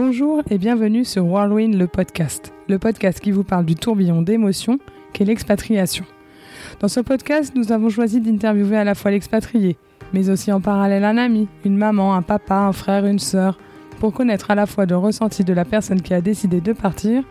[0.00, 4.78] Bonjour et bienvenue sur Whirlwind le podcast, le podcast qui vous parle du tourbillon d'émotions
[5.12, 6.04] qu'est l'expatriation.
[6.78, 9.76] Dans ce podcast, nous avons choisi d'interviewer à la fois l'expatrié,
[10.12, 13.58] mais aussi en parallèle un ami, une maman, un papa, un frère, une sœur,
[13.98, 17.24] pour connaître à la fois le ressenti de la personne qui a décidé de partir,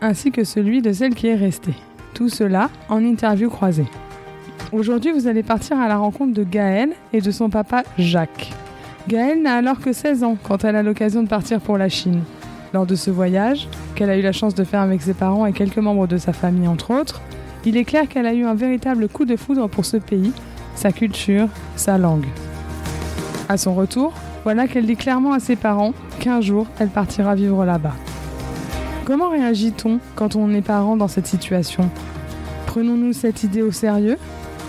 [0.00, 1.76] ainsi que celui de celle qui est restée.
[2.14, 3.86] Tout cela en interview croisée.
[4.72, 8.50] Aujourd'hui, vous allez partir à la rencontre de Gaëlle et de son papa Jacques.
[9.08, 12.20] Gaëlle n'a alors que 16 ans quand elle a l'occasion de partir pour la Chine.
[12.74, 15.54] Lors de ce voyage, qu'elle a eu la chance de faire avec ses parents et
[15.54, 17.22] quelques membres de sa famille entre autres,
[17.64, 20.32] il est clair qu'elle a eu un véritable coup de foudre pour ce pays,
[20.74, 22.26] sa culture, sa langue.
[23.48, 24.12] À son retour,
[24.44, 27.94] voilà qu'elle dit clairement à ses parents qu'un jour elle partira vivre là-bas.
[29.06, 31.88] Comment réagit-on quand on est parent dans cette situation?
[32.66, 34.18] Prenons-nous cette idée au sérieux?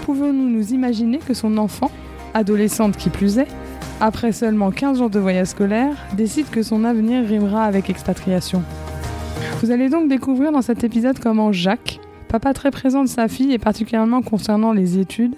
[0.06, 1.92] Pouvons-nous nous imaginer que son enfant,
[2.34, 3.50] adolescente qui plus est,
[4.02, 8.64] après seulement 15 jours de voyage scolaire, décide que son avenir rimera avec expatriation.
[9.62, 13.52] Vous allez donc découvrir dans cet épisode comment Jacques, papa très présent de sa fille
[13.52, 15.36] et particulièrement concernant les études,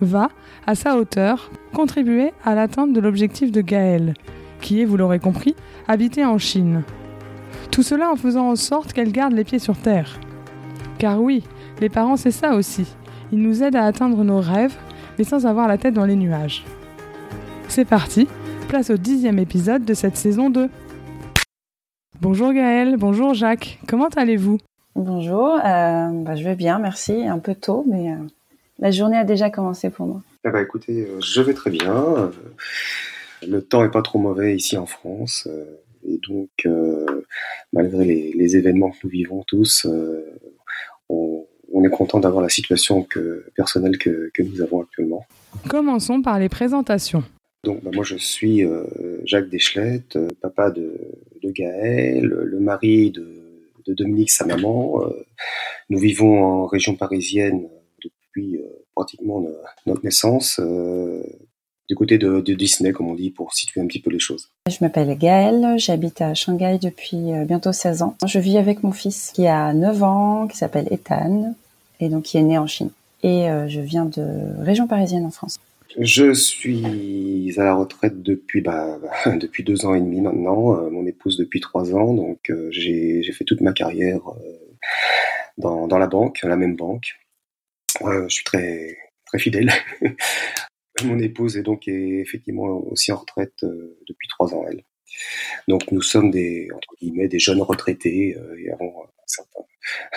[0.00, 0.28] va,
[0.66, 4.14] à sa hauteur, contribuer à l'atteinte de l'objectif de Gaëlle,
[4.60, 5.56] qui est, vous l'aurez compris,
[5.88, 6.82] habiter en Chine.
[7.70, 10.20] Tout cela en faisant en sorte qu'elle garde les pieds sur terre.
[10.98, 11.42] Car oui,
[11.80, 12.86] les parents c'est ça aussi.
[13.32, 14.76] Ils nous aident à atteindre nos rêves,
[15.18, 16.64] mais sans avoir la tête dans les nuages.
[17.68, 18.28] C'est parti,
[18.68, 20.68] place au dixième épisode de cette saison 2.
[22.20, 24.58] Bonjour Gaëlle, bonjour Jacques, comment allez-vous?
[24.94, 27.26] Bonjour, euh, bah, je vais bien, merci.
[27.26, 28.16] Un peu tôt, mais euh,
[28.78, 30.22] la journée a déjà commencé pour moi.
[30.44, 32.30] Eh ben, écoutez, euh, je vais très bien.
[33.46, 35.48] le temps est pas trop mauvais ici en France.
[36.06, 36.68] et donc,
[37.72, 39.86] malgré les, événements que nous vivons tous,
[41.08, 41.46] on,
[41.84, 45.26] est content d'avoir la situation que, personnelle que, que nous avons actuellement.
[45.68, 47.24] Commençons par les présentations.
[47.64, 48.84] Donc, bah, moi, je suis euh,
[49.24, 51.00] Jacques Deschlettes, euh, papa de,
[51.42, 53.40] de Gaël, le mari de,
[53.86, 55.02] Dominique, sa maman.
[55.02, 55.26] Euh,
[55.90, 57.68] nous vivons en région parisienne
[58.02, 58.58] depuis
[58.94, 59.44] pratiquement
[59.86, 60.58] notre naissance,
[61.88, 64.48] du côté de, de, Disney, comme on dit, pour situer un petit peu les choses.
[64.70, 68.16] Je m'appelle Gaëlle, j'habite à Shanghai depuis bientôt 16 ans.
[68.26, 71.54] Je vis avec mon fils qui a 9 ans, qui s'appelle Ethan,
[72.00, 72.90] et donc qui est né en Chine.
[73.22, 74.24] Et je viens de
[74.60, 75.60] région parisienne en France.
[75.98, 78.98] Je suis à la retraite depuis bah,
[79.38, 80.76] depuis deux ans et demi maintenant.
[80.76, 84.76] Euh, mon épouse depuis trois ans, donc euh, j'ai fait toute ma carrière euh,
[85.58, 87.14] dans, dans la banque, la même banque.
[88.00, 88.96] je suis très
[89.26, 89.70] très fidèle.
[91.04, 94.82] mon épouse est donc effectivement aussi en retraite depuis trois ans elle.
[95.68, 98.94] Donc nous sommes des entre guillemets des jeunes retraités et avons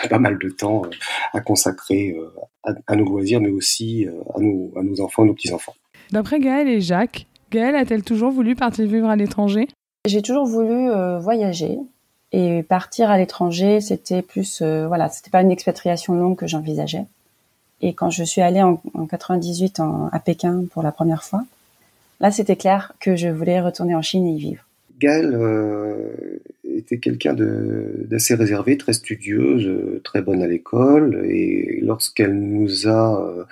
[0.09, 0.89] pas mal de temps euh,
[1.33, 5.33] à consacrer euh, à, nos loisirs, mais aussi euh, à, nos, à nos enfants, nos
[5.33, 5.75] petits-enfants.
[6.11, 9.67] D'après Gaëlle et Jacques, Gaëlle a-t-elle toujours voulu partir vivre à l'étranger?
[10.05, 10.89] J'ai toujours voulu
[11.19, 11.77] voyager
[12.31, 17.05] et partir à l'étranger, c'était plus, voilà, c'était pas une expatriation longue que j'envisageais.
[17.81, 21.43] Et quand je suis allée en, en 98 à Pékin pour la première fois,
[22.21, 24.63] là c'était clair que je voulais retourner en Chine et y vivre.
[24.99, 26.39] Gaëlle
[26.77, 31.25] était quelqu'un d'assez réservé, très studieuse, très bonne à l'école.
[31.29, 33.43] Et lorsqu'elle nous a euh,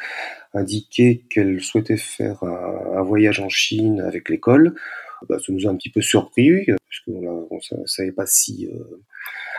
[0.53, 4.75] indiqué qu'elle souhaitait faire un, voyage en Chine avec l'école,
[5.27, 9.01] bah, ça nous a un petit peu surpris, parce qu'on ne savait pas si euh,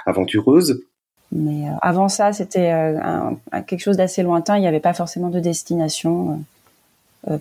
[0.06, 0.82] aventureuse.
[1.32, 2.72] Mais euh, avant ça, c'était
[3.66, 4.56] quelque chose d'assez lointain.
[4.56, 6.42] Il n'y avait pas forcément de destination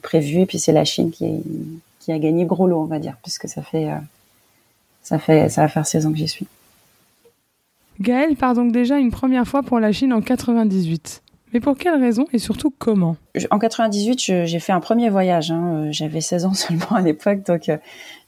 [0.01, 0.41] prévue.
[0.41, 1.43] Et puis c'est la Chine qui,
[2.11, 3.89] a gagné gros lot, on va dire, puisque ça fait
[5.05, 6.47] ça fait, ça va faire 16 ans que j'y suis.
[8.01, 11.21] Gaëlle part donc déjà une première fois pour la Chine en 98.
[11.53, 13.16] Mais pour quelle raison et surtout comment?
[13.51, 15.51] En 98, j'ai fait un premier voyage.
[15.51, 15.91] Hein.
[15.91, 17.77] J'avais 16 ans seulement à l'époque, donc euh,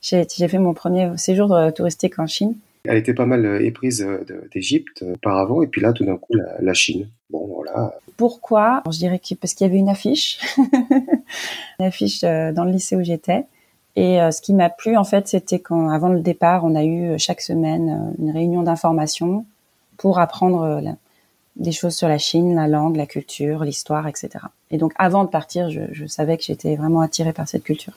[0.02, 2.54] j'ai fait mon premier séjour touristique en Chine.
[2.86, 4.24] Elle était pas mal euh, éprise euh,
[4.54, 7.10] d'Égypte auparavant, et puis là, tout d'un coup, la, Chine.
[7.32, 7.96] Bon, voilà.
[8.18, 8.84] Pourquoi?
[8.90, 10.40] Je dirais que parce qu'il y avait une affiche,
[11.80, 13.46] une affiche dans le lycée où j'étais.
[13.98, 16.84] Et euh, ce qui m'a plu, en fait, c'était quand, avant le départ, on a
[16.84, 19.44] eu euh, chaque semaine euh, une réunion d'information
[19.98, 20.80] pour apprendre
[21.56, 24.30] des choses sur la Chine, la langue, la culture, l'histoire, etc.
[24.70, 27.94] Et donc, avant de partir, je, je savais que j'étais vraiment attirée par cette culture.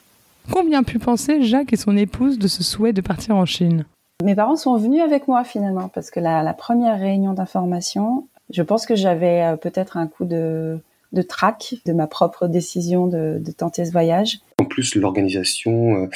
[0.51, 3.85] Combien pu penser Jacques et son épouse de ce souhait de partir en Chine?
[4.23, 8.63] Mes parents sont venus avec moi finalement, parce que la, la première réunion d'information, je
[8.63, 10.79] pense que j'avais peut-être un coup de,
[11.11, 14.39] de trac de ma propre décision de, de tenter ce voyage.
[14.59, 16.09] En plus, l'organisation euh,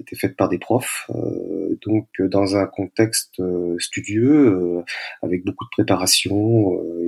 [0.00, 3.42] était faite par des profs, euh, donc euh, dans un contexte
[3.78, 4.84] studieux,
[5.22, 6.36] avec beaucoup de préparation.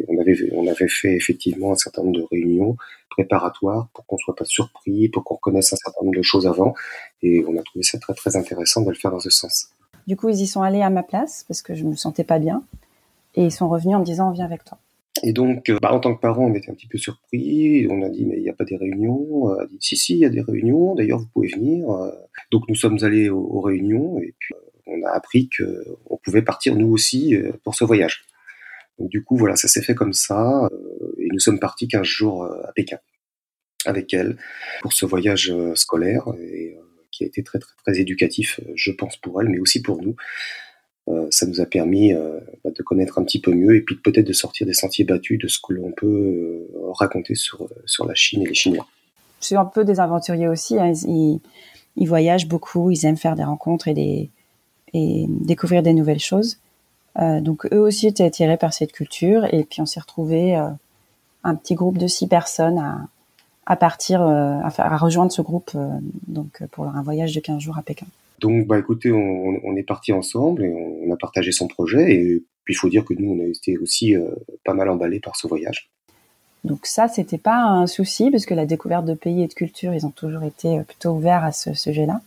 [0.09, 2.77] on avait on avait fait effectivement un certain nombre de réunions
[3.11, 6.75] préparatoires pour qu'on soit pas surpris, pour qu'on connaisse un certain nombre de choses avant,
[7.23, 9.71] et on a trouvé ça très très intéressant de le faire dans ce sens.
[10.07, 12.39] Du coup, ils y sont allés à ma place parce que je me sentais pas
[12.39, 12.65] bien.
[13.37, 14.79] Et ils sont revenus en me disant, on vient avec toi.
[15.23, 17.87] Et donc, euh, bah, en tant que parent, on était un petit peu surpris.
[17.91, 19.45] On a dit, mais il n'y a pas des réunions.
[19.45, 20.95] On a dit, si, si, il y a des réunions.
[20.95, 21.87] D'ailleurs, vous pouvez venir.
[22.51, 24.55] Donc, nous sommes allés aux, réunions et puis
[24.87, 28.25] on a appris qu'on pouvait partir nous aussi pour ce voyage.
[28.99, 30.69] Donc, du coup, voilà, ça s'est fait comme ça.
[31.19, 32.99] Et nous sommes partis 15 jours à Pékin
[33.87, 34.37] avec elle
[34.83, 36.77] pour ce voyage scolaire et
[37.11, 40.17] qui a été très très très éducatif, je pense pour elle, mais aussi pour nous.
[41.11, 43.97] Euh, ça nous a permis euh, bah, de connaître un petit peu mieux et puis
[43.97, 48.07] peut-être de sortir des sentiers battus de ce que l'on peut euh, raconter sur, sur
[48.07, 48.87] la Chine et les Chinois.
[49.41, 50.79] Suis un peu des aventuriers aussi.
[50.79, 50.93] Hein.
[51.97, 54.31] Ils, voyagent beaucoup, ils aiment faire des rencontres et, des,
[54.93, 56.59] et découvrir des nouvelles choses.
[57.17, 60.55] donc eux aussi étaient attirés par cette culture et puis on s'est retrouvé
[61.43, 63.09] un petit groupe de six personnes à,
[63.71, 65.71] à partir, à, à, rejoindre ce groupe
[66.27, 68.07] donc pour un voyage de 15 jours à Pékin.
[68.41, 70.73] Donc, bah, écoutez, on, est parti ensemble et
[71.07, 72.15] on, a partagé son projet.
[72.15, 74.31] Et puis, il faut dire que nous, on a été aussi euh,
[74.65, 75.91] pas mal emballés par ce voyage.
[76.65, 79.95] Donc ça, c'était pas un souci parce que la découverte de pays et de culture,
[79.95, 82.21] ils ont toujours été euh, plutôt ouverts à ce sujet-là.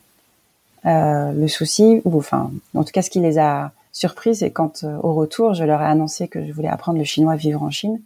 [0.85, 4.83] Euh, le souci, ou enfin, en tout cas, ce qui les a surpris, c'est quand
[4.83, 7.99] au retour, je leur ai annoncé que je voulais apprendre le chinois, vivre en Chine.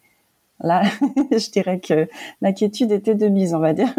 [0.59, 0.83] Là,
[1.31, 2.07] je dirais que
[2.41, 3.93] l'inquiétude était de mise, on va dire.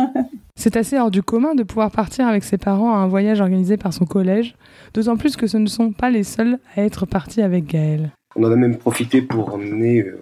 [0.57, 3.77] C'est assez hors du commun de pouvoir partir avec ses parents à un voyage organisé
[3.77, 4.57] par son collège,
[4.93, 8.11] d'autant plus que ce ne sont pas les seuls à être partis avec Gaël.
[8.35, 10.21] On en a même profité pour emmener euh,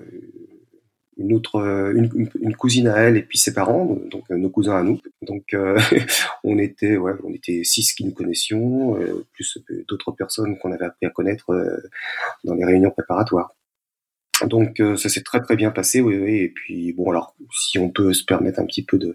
[1.17, 4.77] une autre, euh, une, cousine à elle et puis ses parents, donc euh, nos cousins
[4.77, 5.01] à nous.
[5.23, 5.57] Donc
[6.45, 8.99] on était, ouais, on était six qui nous connaissions,
[9.33, 9.59] plus
[9.89, 11.47] d'autres personnes qu'on avait appris à connaître
[12.45, 13.55] dans les réunions préparatoires.
[14.45, 16.37] Donc euh, ça s'est très très bien passé, oui, oui.
[16.37, 19.15] Et puis bon, alors si on peut se permettre un petit peu de,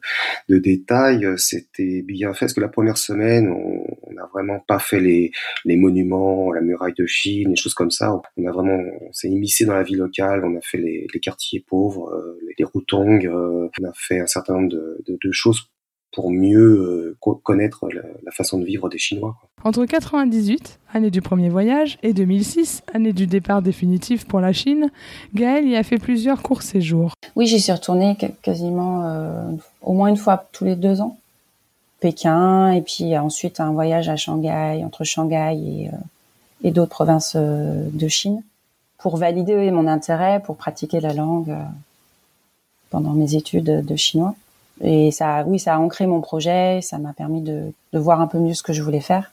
[0.49, 4.79] de détails, euh, c'était bien fait parce que la première semaine, on n'a vraiment pas
[4.79, 5.31] fait les,
[5.65, 8.19] les monuments, la muraille de Chine, les choses comme ça.
[8.37, 11.19] On a vraiment, on s'est immiscé dans la vie locale, on a fait les, les
[11.19, 15.69] quartiers pauvres, euh, les, les on a fait un certain nombre de, de, de choses
[16.11, 19.35] pour mieux euh, connaître la, façon de vivre des Chinois.
[19.63, 24.89] Entre 98, année du premier voyage, et 2006, année du départ définitif pour la Chine,
[25.33, 27.13] Gaël y a fait plusieurs courts séjours.
[27.35, 31.17] Oui, j'y suis retournée quasiment euh, au moins une fois tous les deux ans.
[31.99, 35.97] Pékin, et puis ensuite un voyage à Shanghai, entre Shanghai et, euh,
[36.63, 38.41] et d'autres provinces de Chine,
[38.97, 41.55] pour valider mon intérêt, pour pratiquer la langue
[42.89, 44.35] pendant mes études de chinois.
[44.83, 48.39] Et ça, oui, ça a ancré mon projet, ça m'a permis de, voir un peu
[48.39, 49.31] mieux ce que je voulais faire.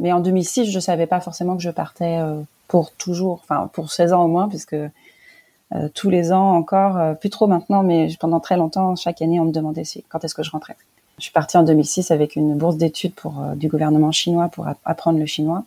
[0.00, 3.90] Mais en 2006, je savais pas forcément que je partais euh, pour toujours, enfin pour
[3.90, 8.08] 16 ans au moins, puisque euh, tous les ans encore, euh, plus trop maintenant, mais
[8.20, 10.76] pendant très longtemps, chaque année, on me demandait si, quand est-ce que je rentrais.
[11.18, 15.18] Je suis partie en 2006 avec une bourse d'études pour du gouvernement chinois pour apprendre
[15.20, 15.62] le chinois,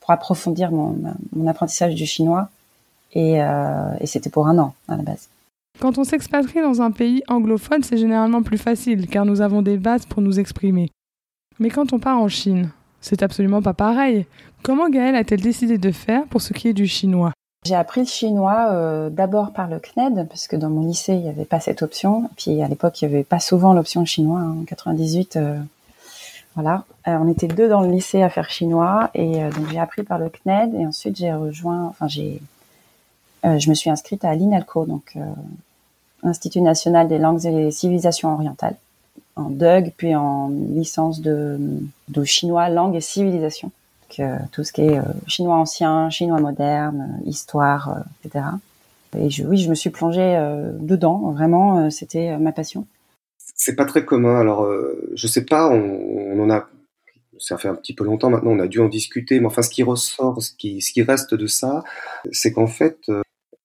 [0.00, 0.96] pour approfondir mon,
[1.48, 2.48] apprentissage du chinois,
[3.12, 3.40] et
[4.04, 5.28] c'était pour un an à la base.
[5.80, 9.76] Quand on s'expatrie dans un pays anglophone, c'est généralement plus facile, car nous avons des
[9.76, 10.90] bases pour nous exprimer.
[11.58, 14.26] Mais quand on part en Chine, c'est absolument pas pareil.
[14.62, 17.32] Comment Gaëlle a-t-elle décidé de faire pour ce qui est du chinois?
[17.66, 21.20] J'ai appris le chinois euh, d'abord par le CNED, parce que dans mon lycée, il
[21.20, 22.30] n'y avait pas cette option.
[22.36, 24.40] Puis à l'époque, il n'y avait pas souvent l'option chinois.
[24.40, 24.56] Hein.
[24.62, 25.58] En 98, euh,
[26.54, 26.84] voilà.
[27.08, 29.10] Euh, on était deux dans le lycée à faire chinois.
[29.14, 30.74] Et donc j'ai appris par le CNED.
[30.74, 32.40] Et ensuite, j'ai rejoint, enfin j'ai
[33.44, 35.18] je me suis inscrite à l'INALCO, donc
[36.24, 38.76] Institut national des langues et civilisations orientales,
[39.36, 41.58] en DUG, puis en licence de,
[42.24, 43.70] chinois, langue et civilisation.
[44.20, 48.44] Euh, tout ce qui est chinois ancien, chinois moderne, histoire, etc.
[49.18, 50.36] Et oui, je me suis plongée
[50.80, 51.32] dedans.
[51.32, 52.86] Vraiment, c'était ma passion.
[53.56, 54.38] C'est pas très commun.
[54.38, 54.68] Alors,
[55.14, 55.68] je sais pas.
[55.68, 56.68] On, on, en a.
[57.38, 58.52] Ça fait un petit peu longtemps maintenant.
[58.52, 59.40] On a dû en discuter.
[59.40, 61.82] Mais enfin, ce qui ressort, ce qui, ce qui reste de ça,
[62.30, 62.98] c'est qu'en fait,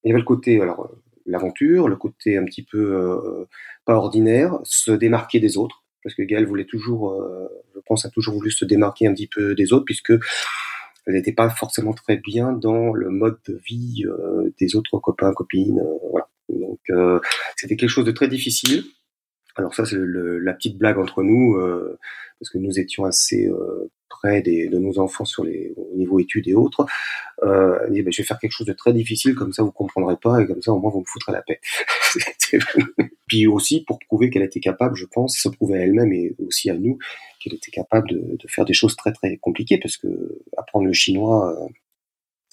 [0.04, 3.46] il y avait le côté, alors, euh, l'aventure, le côté un petit peu euh,
[3.86, 8.10] pas ordinaire, se démarquer des autres, parce que Gaëlle voulait toujours, euh, je pense, a
[8.10, 10.14] toujours voulu se démarquer un petit peu des autres, puisque
[11.06, 14.04] elle n'était pas forcément très bien dans le mode de vie
[14.60, 15.82] des autres copains, copines,
[16.12, 16.28] voilà.
[16.50, 16.80] Donc
[17.56, 18.84] c'était quelque chose de très difficile.
[19.56, 21.58] Alors ça, c'est la petite blague entre nous,
[22.40, 23.50] parce que nous étions assez
[24.10, 26.86] près des, de nos enfants sur les au niveau études et autres,
[27.44, 30.18] euh, dit, ben, je vais faire quelque chose de très difficile, comme ça vous comprendrez
[30.18, 31.60] pas, et comme ça au moins vous me foutrez la paix.
[33.28, 36.70] Puis aussi pour prouver qu'elle était capable, je pense, se prouver à elle-même et aussi
[36.70, 36.98] à nous,
[37.40, 41.54] qu'elle était capable de, faire des choses très très compliquées, parce que apprendre le chinois
[41.54, 41.68] euh,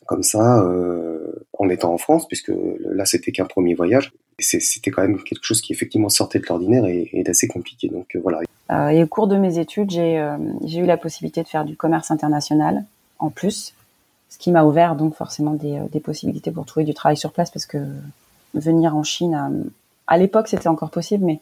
[0.06, 5.02] comme ça, euh, en étant en France, puisque là c'était qu'un premier voyage, c'était quand
[5.02, 7.88] même quelque chose qui effectivement sortait de l'ordinaire et, d'assez compliqué.
[7.88, 8.42] Donc voilà.
[8.92, 12.84] Et au cours de mes études, j'ai eu la possibilité de faire du commerce international
[13.18, 13.74] en plus.
[14.28, 17.50] Ce qui m'a ouvert donc forcément des, des, possibilités pour trouver du travail sur place
[17.50, 17.78] parce que
[18.54, 19.62] venir en Chine,
[20.06, 21.40] à, l'époque c'était encore possible, mais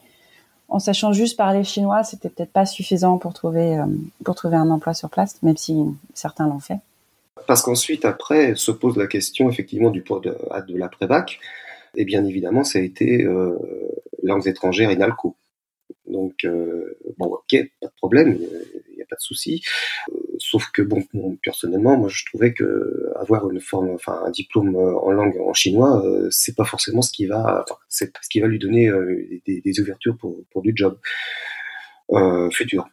[0.69, 3.79] en sachant juste parler chinois, c'était peut-être pas suffisant pour trouver
[4.25, 5.76] pour trouver un emploi sur place, même si
[6.14, 6.79] certains l'ont fait.
[7.47, 10.37] Parce qu'ensuite, après, se pose la question effectivement du de,
[10.69, 11.38] de l'après-bac.
[11.97, 13.59] Et bien évidemment, ça a été euh,
[14.23, 15.37] langues étrangères INALCO.
[16.07, 18.38] Donc, euh, bon, ok, pas de problème,
[19.14, 19.62] pas de souci.
[20.11, 21.02] Euh, sauf que, bon,
[21.42, 26.04] personnellement, moi, je trouvais que avoir une forme, enfin, un diplôme en langue en chinois,
[26.04, 29.40] euh, c'est pas forcément ce qui va, enfin, c'est ce qui va lui donner euh,
[29.47, 30.99] des, ouvertures pour, du job
[32.12, 32.88] euh, futur.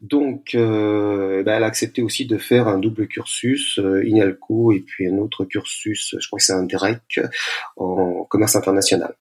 [0.00, 4.80] Donc, euh, bah, elle a accepté aussi de faire un double cursus, euh, INALCO, et
[4.80, 7.20] puis un autre cursus, je crois que c'est un DREC,
[7.76, 9.14] en commerce international.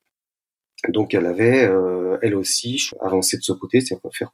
[0.90, 4.32] Donc, elle avait, euh, elle aussi, avancé de ce côté, c'est-à-dire faire,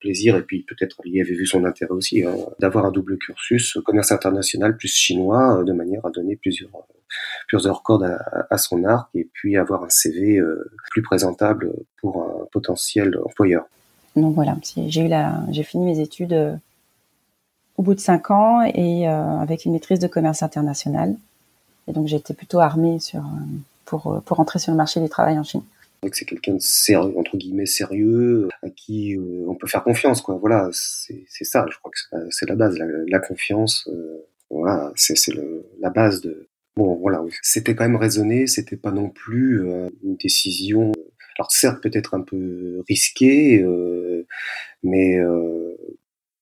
[0.00, 3.18] plaisir, et puis peut-être elle y avait vu son intérêt aussi, hein, d'avoir un double
[3.18, 6.70] cursus, commerce international plus chinois, de manière à donner plusieurs,
[7.48, 8.16] plusieurs cordes
[8.50, 10.40] à, son arc, et puis avoir un CV
[10.90, 13.66] plus présentable pour un potentiel employeur.
[14.18, 15.08] Donc voilà, j'ai
[15.50, 16.56] j'ai fini mes études euh,
[17.76, 21.14] au bout de cinq ans et euh, avec une maîtrise de commerce international.
[21.86, 23.44] Et donc j'étais plutôt armée sur, euh,
[23.84, 25.62] pour, pour entrer sur le marché du travail en Chine.
[26.12, 30.36] C'est quelqu'un de sérieux, entre guillemets sérieux, à qui on peut faire confiance, quoi.
[30.36, 31.66] Voilà, c'est ça.
[31.70, 33.88] Je crois que c'est la base, la, confiance.
[34.48, 35.16] voilà, c'est
[35.80, 36.48] la base de.
[36.76, 37.22] Bon, voilà.
[37.42, 38.46] C'était quand même raisonné.
[38.46, 39.62] C'était pas non plus
[40.04, 40.92] une décision
[41.38, 44.26] alors certes peut-être un peu risqué, euh,
[44.82, 45.76] mais euh,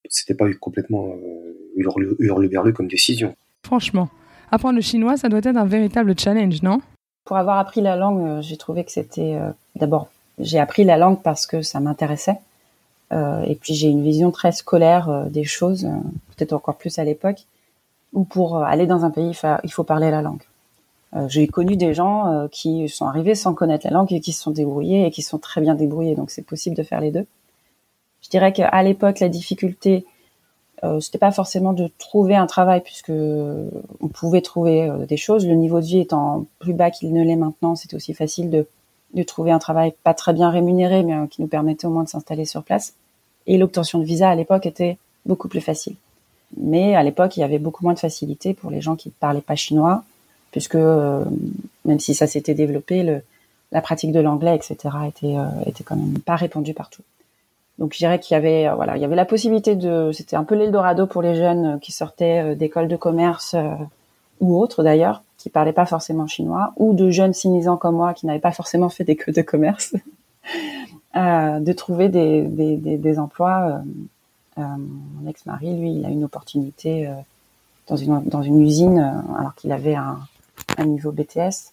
[0.09, 3.37] c'était pas complètement euh, hurle-berle comme décision.
[3.65, 4.09] Franchement,
[4.51, 6.81] apprendre le chinois, ça doit être un véritable challenge, non?
[7.27, 10.97] Pour avoir appris la langue, euh, j'ai trouvé que c'était euh, d'abord j'ai appris la
[10.97, 12.39] langue parce que ça m'intéressait.
[13.13, 15.89] Euh, et puis j'ai une vision très scolaire des choses,
[16.37, 17.45] peut-être encore plus à l'époque,
[18.13, 19.33] où pour aller dans un pays,
[19.65, 20.43] il faut parler la langue.
[21.15, 24.33] Euh, j'ai connu des gens euh, qui sont arrivés sans connaître la langue et qui
[24.33, 26.15] se sont débrouillés et qui sont très bien débrouillés.
[26.17, 27.27] Donc c'est possible de faire les deux.
[28.23, 30.05] Je dirais qu'à l'époque, la difficulté,
[30.85, 35.47] euh, c'était pas forcément de trouver un travail puisque on pouvait trouver euh, des choses.
[35.47, 38.67] Le niveau de vie étant plus bas qu'il ne l'est maintenant, c'était aussi facile de,
[39.15, 42.09] de trouver un travail pas très bien rémunéré, mais qui nous permettait au moins de
[42.09, 42.95] s'installer sur place.
[43.47, 45.97] Et l'obtention de visa à l'époque était beaucoup plus facile.
[46.57, 49.15] Mais à l'époque, il y avait beaucoup moins de facilité pour les gens qui ne
[49.19, 50.05] parlaient pas chinois
[50.57, 51.23] puisque euh,
[51.85, 53.23] même si ça s'était développé, le,
[53.73, 57.03] la pratique de l'anglais, etc., était, euh, était quand même pas répandue partout.
[57.79, 60.37] Donc je dirais qu'il y avait euh, voilà, il y avait la possibilité de c'était
[60.37, 63.55] un peu l'Eldorado pour les jeunes qui sortaient d'écoles de commerce
[64.41, 68.27] ou autres d'ailleurs, qui parlaient pas forcément chinois, ou de jeunes sinisants comme moi qui
[68.27, 69.95] n'avaient pas forcément fait d'école de commerce,
[71.15, 73.81] de trouver des, des, des, des emplois.
[74.57, 77.11] mon ex-mari, lui, il a une opportunité
[77.89, 78.99] dans une dans une usine
[79.39, 80.19] alors qu'il avait un
[80.79, 81.73] un niveau BTS,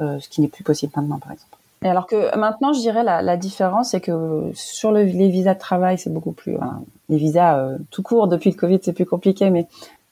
[0.00, 1.55] euh, ce qui n'est plus possible maintenant, par exemple.
[1.88, 5.58] Alors que maintenant, je dirais la, la différence, c'est que sur le, les visas de
[5.58, 6.56] travail, c'est beaucoup plus.
[7.08, 9.66] Les visas euh, tout court depuis le Covid, c'est plus compliqué, mais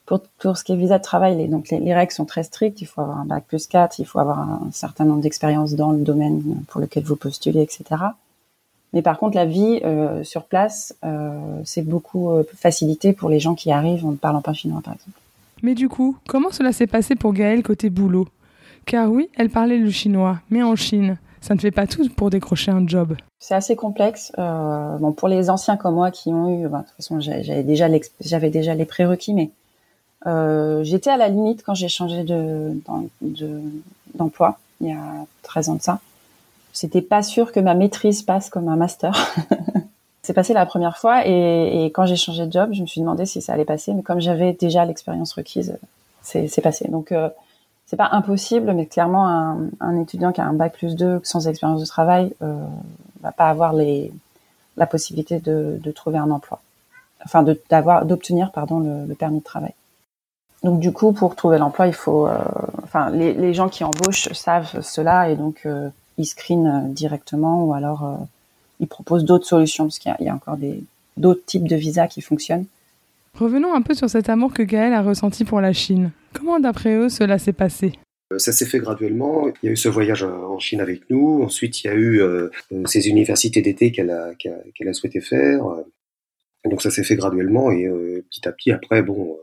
[0.07, 2.43] pour, pour ce qui est visa de travail, les, donc les, les, règles sont très
[2.43, 2.81] strictes.
[2.83, 5.93] Il faut avoir un bac plus 4, il faut avoir un, certain nombre d'expériences dans
[5.93, 7.85] le domaine pour lequel vous postulez, etc.
[8.93, 13.55] Mais par contre, la vie euh, sur place, euh, c'est beaucoup facilité pour les gens
[13.55, 15.19] qui arrivent en ne parlant pas chinois, par exemple.
[15.63, 18.29] Mais du coup, comment cela s'est passé pour Gaëlle côté boulot?
[18.87, 22.31] Car oui, elle parlait le chinois, mais en Chine, ça ne fait pas tout pour
[22.31, 23.17] décrocher un job.
[23.39, 24.33] C'est assez complexe.
[24.39, 28.75] Euh, bon, pour les anciens comme moi qui ont eu, de toute façon, j'avais déjà,
[28.75, 29.51] les prérequis, mais
[30.27, 32.73] euh, j'étais à la limite quand j'ai changé de,
[34.15, 36.01] d'emploi il y a 13 ans de ça.
[36.73, 39.15] C'était pas sûr que ma maîtrise passe comme un master.
[40.23, 43.27] C'est passé la première fois et, quand j'ai changé de job, je me suis demandé
[43.27, 45.77] si ça allait passer, mais comme j'avais déjà l'expérience requise,
[46.23, 46.89] c'est passé.
[46.89, 47.29] Donc euh,
[47.95, 49.29] c'est pas impossible, mais clairement
[49.79, 52.67] un, étudiant qui a un bac plus 2 sans expérience de travail euh,
[53.23, 56.61] va pas avoir la possibilité de, trouver un emploi,
[57.25, 59.75] enfin d'obtenir pardon le, permis de travail.
[60.65, 62.37] Donc du coup pour trouver l'emploi il faut, euh,
[62.83, 68.19] enfin les, gens qui embauchent savent cela et donc euh, ils screenent directement ou alors
[68.81, 70.59] ils proposent d'autres solutions parce qu'il y, y, a encore
[71.17, 72.67] d'autres types de visas qui fonctionnent.
[73.35, 76.13] Revenons un peu sur cet amour que Gaël a ressenti pour la Chine.
[76.33, 77.93] Comment d'après eux cela s'est passé?
[78.33, 79.49] Euh, ça s'est fait graduellement.
[79.63, 81.43] Il y a eu ce voyage en Chine avec nous.
[81.43, 82.51] Ensuite, il y a eu euh,
[82.87, 85.65] ces universités d'été qu'elle a, qu'elle a, souhaité faire.
[86.65, 89.37] Donc ça s'est fait graduellement et euh, petit à petit, après, bon,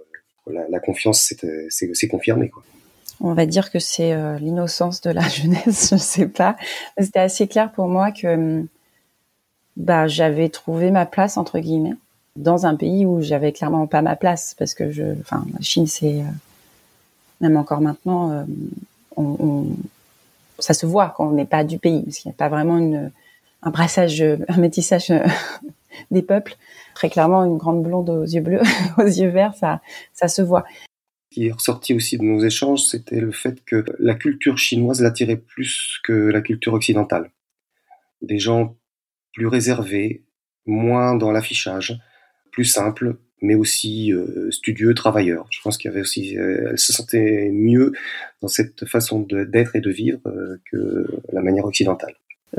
[0.48, 1.34] euh, la, la, confiance
[1.70, 2.50] s'est confirmée.
[2.50, 2.64] Quoi.
[3.20, 6.56] On va dire que c'est euh, l'innocence de la jeunesse, je sais pas.
[6.98, 8.68] C'était assez clair pour moi que hum,
[9.78, 11.96] bah j'avais trouvé ma place entre guillemets
[12.36, 15.88] dans un pays où j'avais clairement pas ma place parce que je enfin la Chine
[15.88, 16.26] c'est euh,
[17.42, 18.46] même encore maintenant,
[19.18, 19.66] on,
[20.60, 22.78] ça se voit quand on n'est pas du pays, parce qu'il n'y a pas vraiment
[22.78, 23.12] une,
[23.64, 25.12] un brassage, un métissage
[26.12, 26.56] des peuples.
[26.94, 28.62] Très clairement, une grande blonde aux yeux bleus,
[28.98, 29.82] aux yeux verts, ça,
[30.14, 30.64] ça se voit.
[31.32, 35.02] Ce qui est ressorti aussi de nos échanges, c'était le fait que la culture chinoise
[35.02, 37.32] l'attirait plus que la culture occidentale.
[38.22, 38.76] Des gens
[39.34, 40.24] plus réservés,
[40.66, 42.00] moins dans l'affichage,
[42.52, 45.48] plus simples, mais aussi euh, studieux, travailleurs.
[45.50, 47.94] Je pense qu'il avait aussi, euh, se sentait mieux
[48.42, 52.14] dans cette façon d'être et de vivre euh, que la manière occidentale.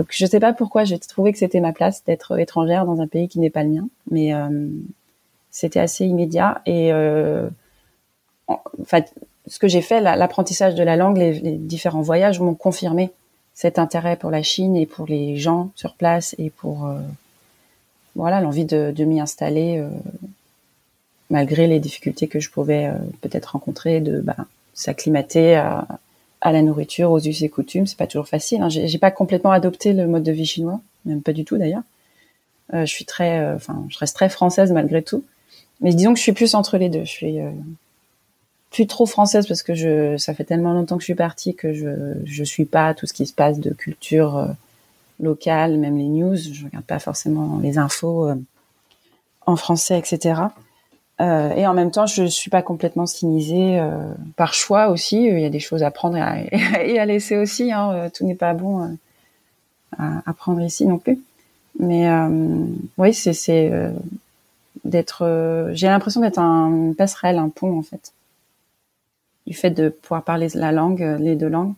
[0.09, 3.29] Je sais pas pourquoi j'ai trouvé que c'était ma place d'être étrangère dans un pays
[3.29, 4.33] qui n'est pas le mien, mais
[5.51, 9.13] c'était assez immédiat et en fait
[9.47, 13.11] ce que j'ai fait, l'apprentissage de la langue, les, les différents voyages m'ont confirmé
[13.53, 16.91] cet intérêt pour la Chine et pour les gens sur place et pour
[18.15, 19.89] voilà l'envie de, m'y installer euh,
[21.31, 24.37] malgré les difficultés que je pouvais euh, peut-être rencontrer de bah,
[24.75, 27.87] s'acclimater à la nourriture, aux us et coutumes.
[27.87, 28.63] C'est pas toujours facile.
[28.63, 28.69] Hein.
[28.69, 31.83] J'ai pas complètement adopté le mode de vie chinois, même pas du tout d'ailleurs.
[32.75, 35.25] Euh, je suis très, enfin, je reste très française malgré tout.
[35.81, 37.05] Mais disons que je suis plus entre les deux.
[37.05, 37.39] Je suis
[38.71, 41.73] plus trop française parce que je, ça fait tellement longtemps que je suis partie que
[41.75, 44.55] je, je suis pas tout ce qui se passe de culture
[45.23, 46.37] euh, locale, même les news.
[46.37, 48.35] Je regarde pas forcément les infos euh,
[49.47, 50.43] en français, etc.
[51.21, 55.25] Euh, et en même temps, je suis pas complètement cynisée euh, par choix aussi.
[55.25, 57.73] Il y a des choses à prendre et à, laisser aussi.
[57.73, 58.11] Hein.
[58.15, 58.97] Tout n'est pas bon
[59.99, 61.21] à, prendre ici non plus.
[61.79, 62.09] Mais
[62.99, 63.93] oui, c'est
[64.85, 65.71] d'être.
[65.75, 68.13] J'ai l'impression d'être un une passerelle, un pont en fait,
[69.47, 71.75] du fait de pouvoir parler la langue, les deux langues.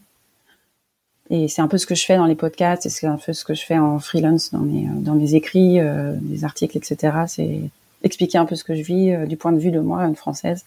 [1.30, 3.32] Et c'est un peu ce que je fais dans les podcasts, et c'est un peu
[3.32, 5.78] ce que je fais en freelance dans mes dans mes écrits,
[6.20, 7.12] des articles, etc.
[7.26, 7.60] C'est
[8.04, 10.14] expliquer un peu ce que je vis euh, du point de vue de moi, une
[10.14, 10.64] française.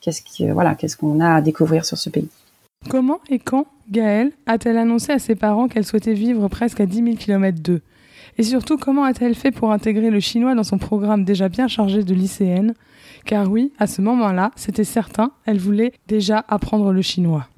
[0.00, 2.28] Qu'est-ce qui, euh, voilà, qu'est-ce qu'on a à découvrir sur ce pays.
[2.88, 7.04] Comment et quand Gaëlle a-t-elle annoncé à ses parents qu'elle souhaitait vivre presque à 10
[7.04, 7.82] 000 km d'eux?
[8.38, 12.04] Et surtout, comment a-t-elle fait pour intégrer le chinois dans son programme déjà bien chargé
[12.04, 12.74] de lycéenne
[13.24, 17.48] Car oui, à ce moment-là, c'était certain, elle voulait déjà apprendre le chinois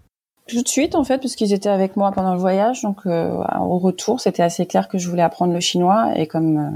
[0.51, 2.83] tout de suite en fait puisqu'ils étaient avec moi pendant le voyage.
[2.83, 6.13] Donc euh, au retour c'était assez clair que je voulais apprendre le chinois.
[6.17, 6.71] Et comme euh,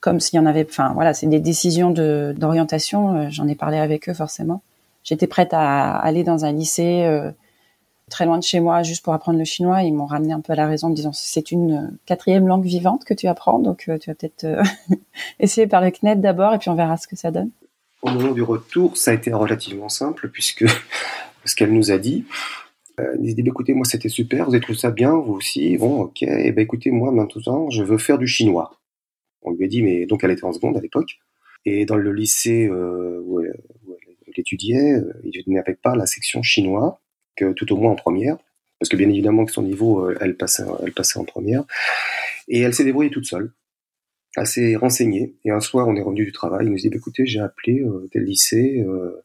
[0.00, 3.54] comme s'il y en avait enfin voilà c'est des décisions de d'orientation euh, j'en ai
[3.54, 4.62] parlé avec eux forcément.
[5.04, 7.08] J'étais prête à aller dans un lycée
[8.08, 9.82] très loin de chez moi juste pour apprendre le chinois.
[9.82, 12.64] Ils m'ont ramené un peu à la raison en me disant c'est une quatrième langue
[12.64, 13.58] vivante que tu apprends.
[13.58, 14.46] Donc tu vas peut-être
[15.40, 17.50] essayer par le CNET d'abord et puis on verra ce que ça donne.
[18.02, 20.64] Au moment du retour ça a été relativement simple puisque
[21.44, 22.24] ce qu'elle nous a dit
[23.00, 25.76] euh, ils dit, bah, écoutez, moi c'était super, vous avez trouvé ça bien, vous aussi,
[25.78, 28.78] bon, ok, et eh ben écoutez, moi maintenant je veux faire du chinois.
[29.42, 31.18] On lui a dit, mais donc elle était en seconde à l'époque,
[31.64, 33.54] et dans le lycée euh, où, elle,
[34.36, 37.00] étudiait, euh, il n'avait pas la section chinois,
[37.36, 38.36] que tout au moins en première,
[38.78, 41.64] parce que bien évidemment que son niveau, euh, elle passait, elle passait en première,
[42.48, 43.52] et elle s'est débrouillée toute seule,
[44.36, 47.26] assez renseignée, et un soir on est revenu du travail, il nous dit, bah, écoutez,
[47.26, 49.22] j'ai appelé euh, tel lycée, euh,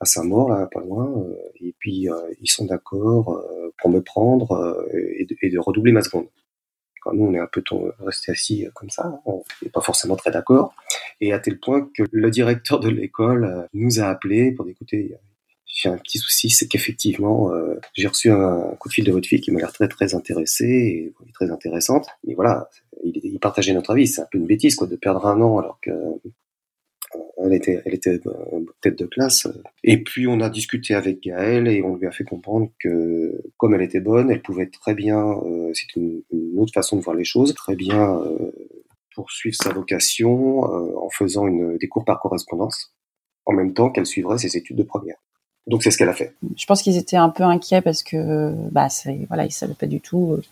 [0.00, 4.00] à Saint-Maur, là, pas loin, euh, et puis euh, ils sont d'accord euh, pour me
[4.00, 6.28] prendre et de, et, de, redoubler ma seconde.
[7.02, 7.62] Quand nous, on est un peu
[8.00, 10.74] resté assis comme ça, on n'est pas forcément très d'accord,
[11.20, 15.16] et à tel point que le directeur de l'école nous a appelé pour écouter.
[15.66, 19.28] J'ai un petit souci, c'est qu'effectivement, euh, j'ai reçu un coup de fil de votre
[19.28, 22.08] fille qui m'a l'air très très intéressée et très intéressante.
[22.26, 22.68] Mais voilà,
[23.04, 24.08] il, il partageait notre avis.
[24.08, 25.92] C'est un peu une bêtise quoi de perdre un an alors que
[27.44, 29.46] elle était, elle était euh, tête de classe.
[29.84, 33.74] Et puis on a discuté avec Gaëlle et on lui a fait comprendre que comme
[33.74, 36.22] elle était bonne, elle pouvait très bien, euh, c'est une,
[36.56, 38.52] autre façon de voir les choses, très bien euh,
[39.14, 42.94] poursuivre sa vocation euh, en faisant une, des cours par correspondance,
[43.46, 45.16] en même temps qu'elle suivrait ses études de première.
[45.66, 46.34] Donc c'est ce qu'elle a fait.
[46.56, 48.88] Je pense qu'ils étaient un peu inquiets parce que bah
[49.28, 50.42] voilà, ils savaient pas du tout euh,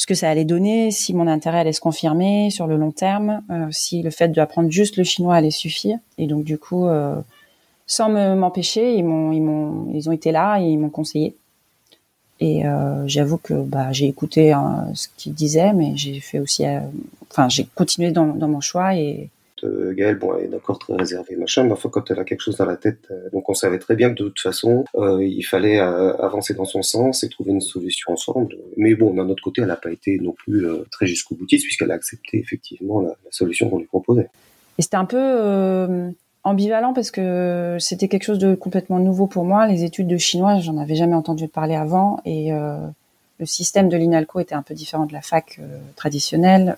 [0.00, 3.42] ce que ça allait donner, si mon intérêt allait se confirmer sur le long terme,
[3.50, 5.98] euh, si le fait d'apprendre juste le chinois allait suffire.
[6.16, 7.20] Et donc du coup, euh,
[7.86, 11.36] sans m'empêcher, ils m'ont, ils m'ont, ils ont été là et ils m'ont conseillé.
[12.40, 16.64] Et euh, j'avoue que bah, j'ai écouté hein, ce qu'ils disaient, mais j'ai fait aussi,
[16.64, 16.80] euh,
[17.30, 19.28] enfin j'ai continué dans, dans mon choix et
[19.64, 22.40] euh, Gaëlle, bon, elle est d'accord très réservée, machin, mais enfin, quand elle a quelque
[22.40, 25.24] chose dans la tête, euh, donc on savait très bien que de toute façon, euh,
[25.24, 28.56] il fallait avancer dans son sens et trouver une solution ensemble.
[28.76, 31.90] Mais bon, d'un autre côté, elle n'a pas été non plus très jusqu'au boutiste, puisqu'elle
[31.90, 34.28] a accepté effectivement la, solution qu'on lui proposait.
[34.78, 39.66] Et c'était un peu ambivalent parce que c'était quelque chose de complètement nouveau pour moi.
[39.66, 44.40] Les études de chinois, j'en avais jamais entendu parler avant, et le système de l'INALCO
[44.40, 45.60] était un peu différent de la fac
[45.96, 46.76] traditionnelle.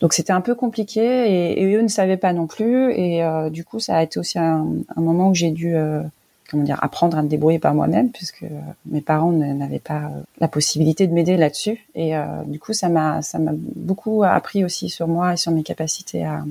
[0.00, 3.64] Donc c'était un peu compliqué et, eux ne savaient pas non plus et euh, du
[3.64, 6.02] coup ça a été aussi un, moment où j'ai dû euh,
[6.50, 8.44] comment dire, apprendre à me débrouiller par moi-même, puisque
[8.86, 11.84] mes parents n'avaient pas la possibilité de m'aider là-dessus.
[11.96, 12.12] Et
[12.46, 16.24] du coup, ça m'a, ça m'a beaucoup appris aussi sur moi et sur mes capacités
[16.24, 16.44] à,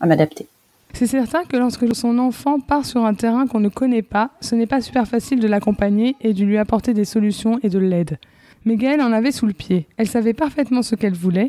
[0.00, 0.46] à m'adapter.
[0.92, 4.54] C'est certain que lorsque son enfant part sur un terrain qu'on ne connaît pas, ce
[4.54, 8.18] n'est pas super facile de l'accompagner et de lui apporter des solutions et de l'aide.
[8.64, 9.86] Mais Gaëlle en avait sous le pied.
[9.96, 11.48] Elle savait parfaitement ce qu'elle voulait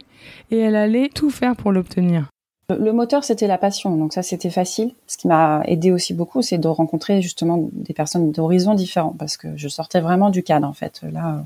[0.49, 2.29] et elle allait tout faire pour l'obtenir.
[2.69, 4.93] Le moteur, c'était la passion, donc ça, c'était facile.
[5.07, 9.35] Ce qui m'a aidé aussi beaucoup, c'est de rencontrer justement des personnes d'horizons différents, parce
[9.35, 11.01] que je sortais vraiment du cadre, en fait.
[11.11, 11.43] Là,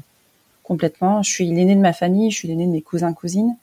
[0.66, 1.24] complètement.
[1.24, 3.56] Je suis l'aînée de ma famille, je suis l'aînée de mes cousins, cousines.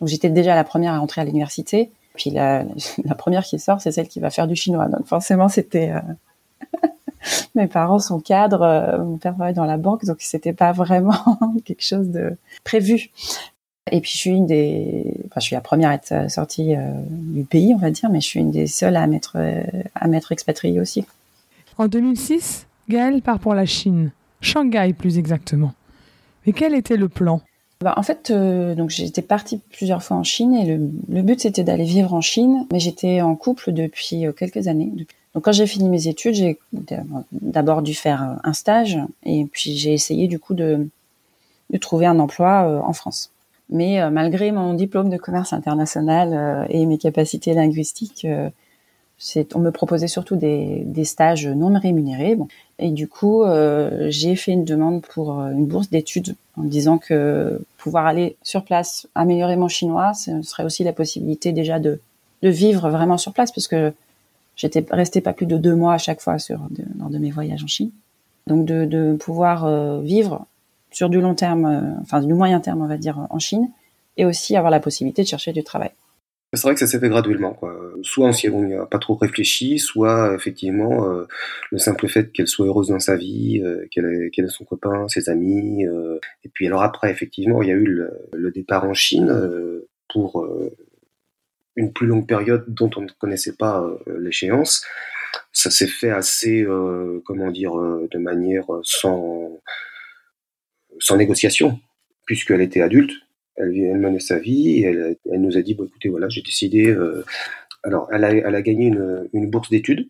[0.00, 1.90] Donc j'étais déjà la première à entrer à l'université.
[2.14, 2.64] Puis la,
[3.04, 4.86] la, première qui sort, c'est celle qui va faire du chinois.
[4.86, 5.90] Donc forcément, c'était...
[5.90, 6.88] Euh,
[7.54, 11.38] mes parents sont cadres, euh, mon père travaille dans la banque, donc c'était pas vraiment
[11.64, 13.10] quelque chose de prévu.
[13.90, 16.74] Et puis je suis une des, enfin je suis la première à être euh, sortie
[17.10, 19.36] du pays, on va dire, mais je suis une des seules à m'être
[19.94, 21.04] à m'être expatriée aussi.
[21.78, 25.72] En 2006, Gaëlle part pour la Chine, Shanghai plus exactement.
[26.46, 27.40] Mais quel était le plan?
[27.82, 31.40] Bah, en fait, euh, donc j'étais partie plusieurs fois en Chine et le, le but
[31.40, 34.92] c'était d'aller vivre en Chine, mais j'étais en couple depuis euh, quelques années.
[35.34, 36.58] Donc quand j'ai fini mes études, j'ai
[37.32, 40.88] d'abord dû faire un stage et puis j'ai essayé du coup de,
[41.70, 43.30] de trouver un emploi euh, en France.
[43.68, 48.26] Mais malgré mon diplôme de commerce international et mes capacités linguistiques,
[49.54, 52.38] on me proposait surtout des, des stages non rémunérés.
[52.78, 56.96] Et du coup, euh, j'ai fait une demande pour euh, une bourse d'études en disant
[56.98, 62.00] que pouvoir aller sur place, améliorer mon chinois, ce serait aussi la possibilité déjà de,
[62.42, 63.92] de vivre vraiment sur place, parce que
[64.60, 67.30] j'étais restée pas plus de deux mois à chaque fois sur, de, lors de mes
[67.30, 67.90] voyages en Chine.
[68.46, 70.46] Donc de, pouvoir euh, vivre
[70.90, 73.70] sur du long terme, euh, enfin du moyen terme, on va dire, en Chine,
[74.16, 75.90] et aussi avoir la possibilité de chercher du travail.
[76.52, 77.54] C'est vrai que ça s'est fait graduellement.
[77.54, 77.74] Quoi.
[78.02, 81.26] Soit on n'y a pas trop réfléchi, soit effectivement euh,
[81.70, 85.84] le simple fait qu'elle soit heureuse dans sa vie, qu'elle ait, son copain, ses amis.
[86.44, 89.32] Et puis alors après, effectivement, il y a eu le départ en Chine
[90.08, 90.44] pour
[91.80, 94.84] une plus longue période dont on ne connaissait pas l'échéance.
[95.52, 96.66] Ça s'est fait assez,
[97.24, 99.60] comment dire, de manière sans,
[100.98, 101.80] sans négociation,
[102.26, 103.12] puisqu'elle était adulte.
[103.56, 107.26] Elle, menait sa vie elle, elle, nous a dit bon écoutez voilà j'ai décidé euh,
[107.82, 110.08] alors elle a, elle a gagné une, une bourse d'études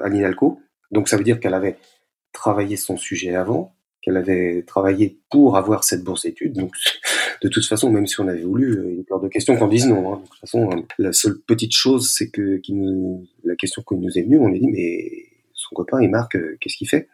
[0.00, 0.60] à l'INALCO.
[0.92, 1.76] Donc ça veut dire qu'elle avait
[2.32, 6.72] travaillé son sujet avant qu'elle avait travaillé pour avoir cette bourse d'études donc
[7.42, 10.12] de toute façon même si on avait voulu il est de question qu'on dise non
[10.12, 10.16] hein.
[10.22, 12.60] de toute façon la seule petite chose c'est que
[13.44, 16.76] la question qui nous est venue on a dit mais son copain il marque qu'est-ce
[16.76, 17.08] qu'il fait?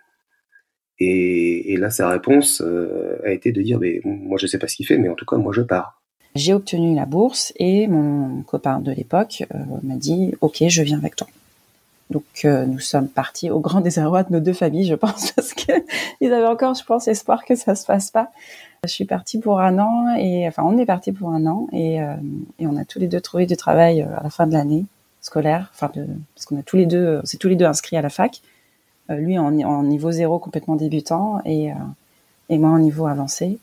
[1.00, 4.76] Et, là, sa réponse euh, a été de dire, mais moi, je sais pas ce
[4.76, 6.02] qu'il fait, mais en tout cas, moi, je pars.
[6.34, 10.98] J'ai obtenu la bourse et mon copain de l'époque euh, m'a dit, ok, je viens
[10.98, 11.26] avec toi.
[12.10, 15.52] Donc, euh, nous sommes partis au grand désarroi de nos deux familles, je pense, parce
[15.54, 18.30] qu'ils avaient encore, je pense, espoir que ça se passe pas.
[18.84, 22.00] Je suis partie pour un an et enfin, on est parti pour un an et,
[22.00, 22.14] euh,
[22.58, 24.84] et on a tous les deux trouvé du travail à la fin de l'année
[25.20, 28.02] scolaire, enfin, de, parce qu'on a tous les deux, c'est tous les deux inscrits à
[28.02, 28.40] la fac.
[29.10, 31.74] Euh, lui en, niveau zéro complètement débutant et, euh,
[32.50, 33.58] et moi en niveau avancé.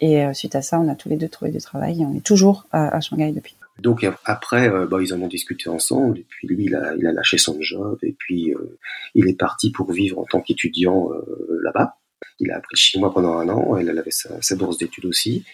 [0.00, 2.14] Et euh, suite à ça, on a tous les deux trouvé du travail et on
[2.14, 3.56] est toujours à Shanghai depuis.
[3.78, 7.06] Donc après, euh, bah, ils en ont discuté ensemble, et puis lui, il a, il
[7.06, 8.78] a lâché son job, et puis euh,
[9.14, 11.96] il est parti pour vivre en tant qu'étudiant euh, là-bas.
[12.40, 15.44] Il a appris le chinois pendant un an, elle, avait sa, sa bourse d'études aussi,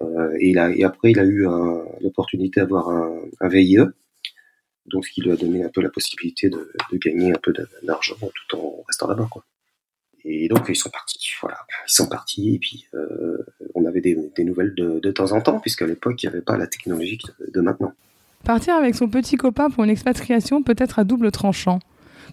[0.00, 1.46] et, il a, et après, il a eu
[2.00, 3.78] l'opportunité d'avoir un, un VIE,
[4.86, 7.52] donc ce qui lui a donné un peu la possibilité de, de gagner un peu
[7.82, 9.28] d'argent tout en restant là-bas.
[10.24, 11.58] Et donc ils sont partis, voilà,
[11.88, 13.38] ils sont partis et puis euh,
[13.74, 16.42] on avait des, des nouvelles de, de, temps en temps puisqu'à l'époque il n'y avait
[16.42, 17.18] pas la technologie
[17.52, 17.92] de, maintenant.
[18.44, 21.78] Partir avec son petit copain pour une expatriation peut être à double tranchant.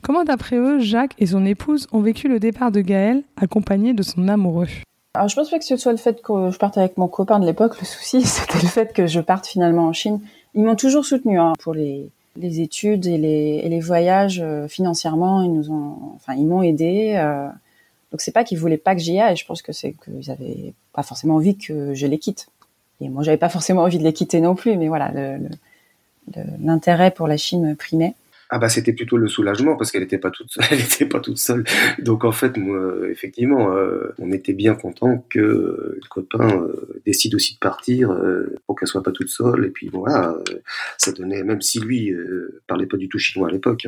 [0.02, 4.02] Comment d'après eux, Jacques et son épouse ont vécu le départ de Gaël accompagné de
[4.02, 4.68] son amoureux?
[5.16, 7.40] Alors, je pense pas que ce soit le fait que je parte avec mon copain
[7.40, 7.80] de l'époque.
[7.80, 10.22] Le souci, c'était le fait que je parte finalement en Chine.
[10.56, 14.68] Ils m'ont toujours soutenu hein, pour les, les études et les, et les voyages euh,
[14.68, 17.16] financièrement, ils nous ont, enfin, ils m'ont aidé.
[17.18, 17.48] Euh,
[18.12, 20.74] donc c'est pas qu'ils voulaient pas que j'y aille, je pense que c'est qu'ils avaient
[20.94, 22.48] pas forcément envie que je les quitte.
[23.02, 25.14] Et moi, j'avais pas forcément envie de les quitter non plus, mais voilà,
[26.60, 28.16] l'intérêt pour la Chine primait.
[28.52, 31.20] Ah bah c'était plutôt le soulagement parce qu'elle n'était pas toute seule, elle était pas
[31.20, 31.64] toute seule.
[32.00, 32.56] Donc en fait
[33.08, 38.56] effectivement euh, on était bien content que le copain euh, décide aussi de partir euh,
[38.66, 40.36] pour qu'elle soit pas toute seule et puis voilà
[40.98, 42.12] ça donnait même si lui
[42.66, 43.88] parlait pas du tout chinois à l'époque.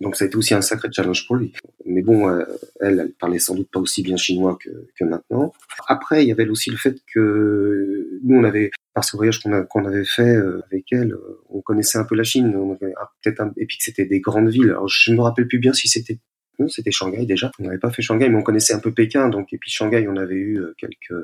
[0.00, 1.52] Donc ça a été aussi un sacré challenge pour lui.
[1.84, 2.44] Mais bon, euh,
[2.80, 5.52] elle, elle parlait sans doute pas aussi bien chinois que, que maintenant.
[5.86, 9.84] Après, il y avait aussi le fait que nous, on avait, par ce voyage qu'on
[9.84, 13.42] avait fait euh, avec elle, euh, on connaissait un peu la Chine, on avait peut-être
[13.56, 14.70] et puis que c'était des grandes villes.
[14.70, 16.18] Alors je me rappelle plus bien si c'était
[16.58, 17.50] Non, c'était Shanghai déjà.
[17.58, 20.06] On n'avait pas fait Shanghai, mais on connaissait un peu Pékin, donc et puis Shanghai,
[20.08, 21.14] on avait eu quelques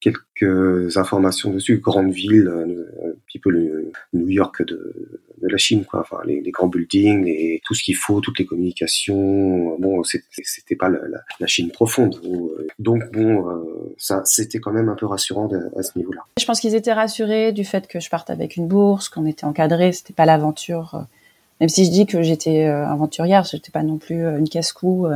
[0.00, 1.78] quelques informations dessus.
[1.78, 6.00] Grande ville, un petit peu le New York de, la Chine, quoi.
[6.00, 9.76] Enfin, les, grands buildings, et tout ce qu'il faut, toutes les communications.
[9.78, 12.20] Bon, c'était pas la, Chine profonde.
[12.78, 16.22] Donc bon, euh, ça, c'était quand même un peu rassurant à ce niveau-là.
[16.38, 19.44] Je pense qu'ils étaient rassurés du fait que je parte avec une bourse, qu'on était
[19.44, 20.94] encadré, c'était pas l'aventure.
[20.94, 21.02] Euh,
[21.60, 25.06] même si je dis que j'étais euh, aventurière, j'étais pas non plus une casse-cou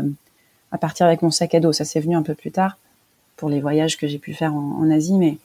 [0.70, 1.72] à partir avec mon sac à dos.
[1.72, 2.76] Ça s'est venu un peu plus tard
[3.36, 5.38] pour les voyages que j'ai pu faire en, Asie, mais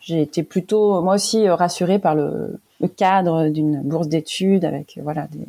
[0.00, 2.60] j'ai été plutôt moi aussi rassurée par le,
[2.96, 5.46] cadre d'une bourse d'études avec voilà des,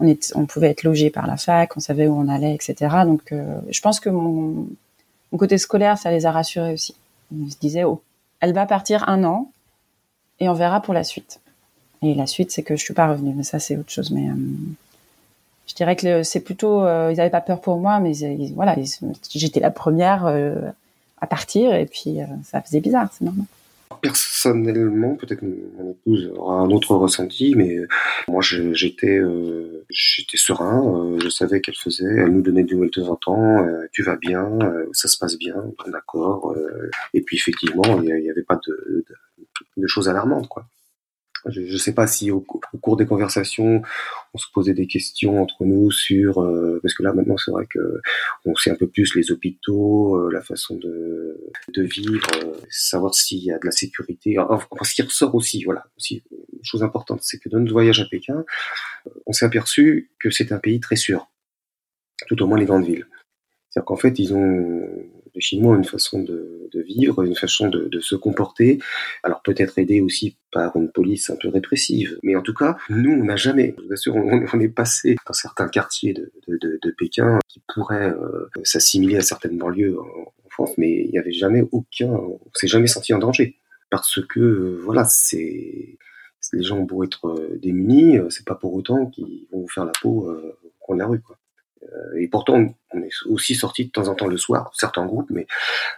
[0.00, 2.74] on, est, on pouvait être logé par la fac, on savait où on allait, etc.
[3.04, 4.66] Donc euh, je pense que mon,
[5.38, 6.94] côté scolaire ça les a rassurés aussi.
[7.32, 8.02] Ils se disaient oh
[8.40, 9.52] elle va partir un an
[10.40, 11.40] et on verra pour la suite.
[12.02, 14.10] Et la suite c'est que je suis pas revenue, mais ça c'est autre chose.
[14.10, 14.34] Mais euh,
[15.66, 18.12] je dirais que c'est plutôt euh, ils avaient pas peur pour moi, mais
[18.54, 18.74] voilà
[19.30, 20.26] j'étais la première
[21.20, 23.46] à partir et puis ça faisait bizarre, c'est normal
[24.00, 27.76] personnellement, peut-être mon épouse aura un autre ressenti, mais
[28.28, 32.90] moi j'étais euh, j'étais serein, euh, je savais qu'elle faisait, elle nous donnait des nouvelles
[32.90, 34.58] de temps en temps, euh, tu vas bien,
[34.92, 35.56] ça se passe bien,
[35.86, 36.54] d'accord,
[37.14, 39.16] et puis effectivement il n'y avait pas de, de,
[39.76, 40.66] de choses alarmantes quoi.
[41.46, 43.82] Je ne sais pas si au, cours des conversations,
[44.34, 47.66] on se posait des questions entre nous sur euh, parce que là maintenant c'est vrai
[47.66, 48.00] que
[48.44, 51.40] on sait un peu plus les hôpitaux, euh, la façon de,
[51.74, 54.38] de vivre, euh, savoir s'il y a de la sécurité.
[54.38, 56.22] Enfin, ce qui ressort aussi, voilà, aussi
[56.62, 58.44] chose importante, c'est que dans notre voyage à Pékin,
[59.26, 61.30] on s'est aperçu que c'est un pays très sûr,
[62.28, 63.06] tout au moins les grandes villes.
[63.70, 64.88] C'est-à-dire qu'en fait, ils ont
[65.40, 68.78] les Chinois ont une façon de, de vivre, une façon de, de se comporter.
[69.22, 73.12] Alors peut-être aidé aussi par une police un peu répressive, mais en tout cas, nous,
[73.12, 77.38] on n'a jamais, je vous assure, on, est passé dans certains quartiers de, de Pékin
[77.48, 82.10] qui pourraient euh, s'assimiler à certaines banlieues en, France, mais il n'y avait jamais aucun,
[82.10, 83.56] on s'est jamais senti en danger
[83.88, 85.96] parce que euh, voilà, c'est
[86.52, 89.92] les gens ont être euh, démunis, c'est pas pour autant qu'ils vont vous faire la
[90.02, 90.28] peau
[90.88, 91.39] au la rue, quoi.
[91.82, 95.30] Euh, et pourtant, on est aussi sorti de temps en temps le soir, certains groupes,
[95.30, 95.46] mais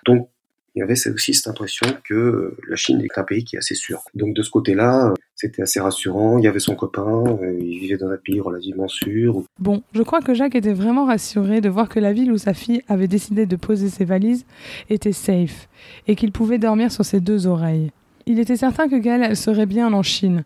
[0.06, 0.28] donc
[0.74, 3.58] il y avait aussi cette impression que euh, la Chine est un pays qui est
[3.58, 4.02] assez sûr.
[4.14, 6.38] Donc de ce côté-là, euh, c'était assez rassurant.
[6.38, 7.24] Il y avait son copain,
[7.60, 9.42] il vivait dans un pays relativement sûr.
[9.58, 12.54] Bon, je crois que Jacques était vraiment rassuré de voir que la ville où sa
[12.54, 14.46] fille avait décidé de poser ses valises
[14.88, 15.68] était safe
[16.06, 17.90] et qu'il pouvait dormir sur ses deux oreilles.
[18.24, 20.44] Il était certain que Gaëlle serait bien en Chine.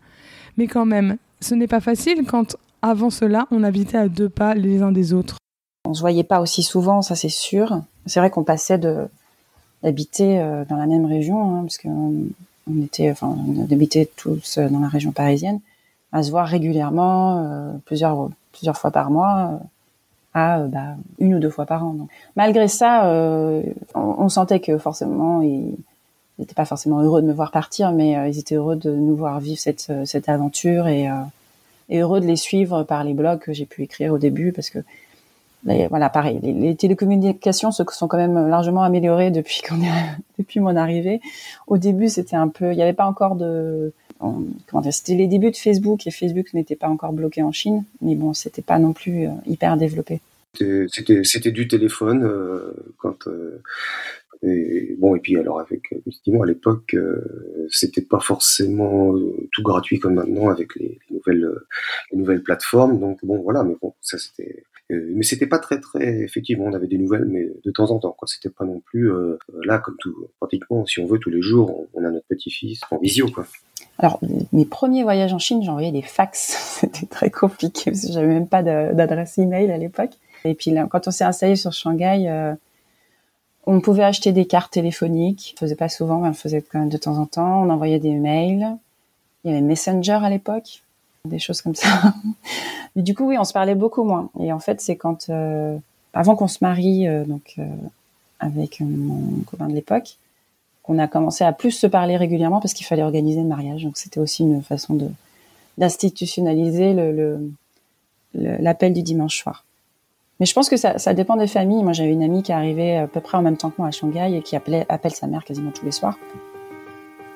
[0.56, 4.54] Mais quand même, ce n'est pas facile quand avant cela, on habitait à deux pas
[4.54, 5.38] les uns des autres.
[5.86, 7.80] On se voyait pas aussi souvent, ça c'est sûr.
[8.06, 8.78] C'est vrai qu'on passait
[9.82, 12.14] d'habiter euh, dans la même région, hein, parce qu'on
[12.68, 15.60] on était, enfin, on habitait tous dans la région parisienne,
[16.12, 19.64] à se voir régulièrement, euh, plusieurs plusieurs fois par mois, euh,
[20.34, 21.96] à bah, une ou deux fois par an.
[22.34, 23.08] Malgré ça,
[23.94, 25.76] on, on, sentait que forcément ils
[26.38, 29.40] n'étaient pas forcément heureux de me voir partir, mais ils étaient heureux de nous voir
[29.40, 31.08] vivre cette cette aventure et
[31.88, 34.70] et heureux de les suivre par les blogs que j'ai pu écrire au début parce
[34.70, 34.78] que
[35.64, 39.62] voilà pareil les, télécommunications se sont quand même largement améliorées depuis
[40.60, 41.20] mon arrivée.
[41.66, 45.26] Au début c'était un peu il n'y avait pas encore de comment dire c'était les
[45.26, 48.78] débuts de Facebook et Facebook n'était pas encore bloqué en Chine mais bon c'était pas
[48.78, 50.20] non plus euh, hyper développé.
[50.58, 53.62] C'était c'était du téléphone euh, quand euh,
[54.46, 59.62] et bon, et puis alors avec effectivement à l'époque, euh, c'était pas forcément euh, tout
[59.62, 61.66] gratuit comme maintenant avec les, les nouvelles euh,
[62.12, 63.00] les nouvelles plateformes.
[63.00, 66.74] Donc bon, voilà, mais bon, ça c'était euh, mais c'était pas très très effectivement on
[66.74, 68.28] avait des nouvelles mais de temps en temps quoi.
[68.28, 69.10] C'était pas non plus
[69.64, 72.98] là comme tout pratiquement si on veut tous les jours on, a notre petit-fils en
[72.98, 73.46] visio quoi.
[73.98, 74.20] Alors
[74.52, 76.38] mes premiers voyages en Chine j'envoyais des fax.
[76.80, 80.12] C'était très compliqué parce que j'avais même pas d'adresse email à l'époque.
[80.44, 82.54] Et puis quand on s'est installé sur Shanghai
[83.66, 85.54] on pouvait acheter des cartes téléphoniques.
[85.56, 87.62] On faisait pas souvent, mais on faisait quand même de temps en temps.
[87.62, 88.76] On envoyait des mails.
[89.44, 90.82] Il y avait Messenger à l'époque,
[91.24, 92.14] des choses comme ça.
[92.96, 94.30] mais du coup, oui, on se parlait beaucoup moins.
[94.40, 95.76] Et en fait, c'est quand, euh,
[96.14, 97.66] avant qu'on se marie, euh, donc euh,
[98.38, 100.16] avec mon copain de l'époque,
[100.84, 103.82] qu'on a commencé à plus se parler régulièrement parce qu'il fallait organiser le mariage.
[103.82, 105.08] Donc c'était aussi une façon de
[105.78, 107.50] d'institutionnaliser le
[108.34, 109.65] l'appel du dimanche soir.
[110.38, 111.82] Mais je pense que ça, dépend des familles.
[111.82, 113.90] Moi, j'avais une amie qui arrivait à peu près en même temps que moi à
[113.90, 116.18] Shanghai et qui appelait, appelle sa mère quasiment tous les soirs.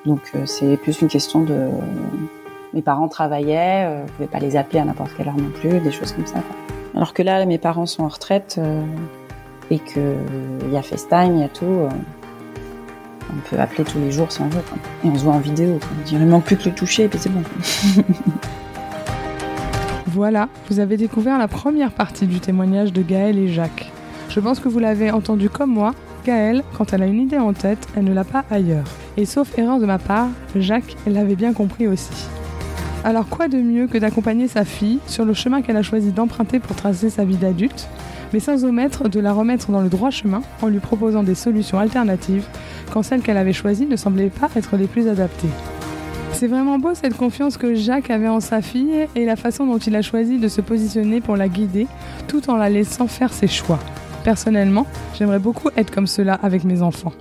[0.05, 1.69] Donc, euh, c'est plus une question de...
[2.73, 5.79] Mes parents travaillaient, euh, je pouvais pas les appeler à n'importe quelle heure non plus,
[5.79, 6.41] des choses comme ça.
[6.95, 8.83] Alors que là, mes parents sont en retraite euh,
[9.69, 10.15] et que
[10.63, 11.65] il y a FaceTime, il y a tout.
[11.65, 11.89] Euh,
[13.33, 14.61] on peut appeler tous les jours si on veut.
[15.05, 15.79] Et on se voit en vidéo.
[16.11, 17.43] Il manque plus que le toucher et puis c'est bon.
[20.13, 23.89] Voilà, vous avez découvert la première partie du témoignage de Gaël et Jacques.
[24.27, 25.93] Je pense que vous l'avez entendu comme moi,
[26.25, 28.83] Gaëlle, quand elle a une idée en tête, elle ne l'a pas ailleurs.
[29.15, 32.27] Et sauf erreur de ma part, Jacques l'avait bien compris aussi.
[33.05, 36.59] Alors quoi de mieux que d'accompagner sa fille sur le chemin qu'elle a choisi d'emprunter
[36.59, 37.87] pour tracer sa vie d'adulte,
[38.33, 41.79] mais sans omettre de la remettre dans le droit chemin en lui proposant des solutions
[41.79, 42.45] alternatives
[42.91, 45.47] quand celles qu'elle avait choisies ne semblaient pas être les plus adaptées.
[46.41, 49.77] C'est vraiment beau cette confiance que Jacques avait en sa fille et la façon dont
[49.77, 51.85] il a choisi de se positionner pour la guider
[52.27, 53.77] tout en la laissant faire ses choix.
[54.23, 57.13] Personnellement, j'aimerais beaucoup être comme cela avec mes enfants.